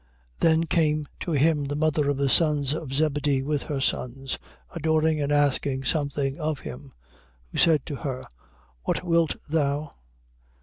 [0.39, 0.39] 20:20.
[0.39, 4.39] Then came to him the mother of the sons of Zebedee with her sons,
[4.73, 6.85] adoring and asking something of him.
[7.51, 7.51] 20:21.
[7.51, 8.25] Who said to her:
[8.81, 9.91] What wilt thou?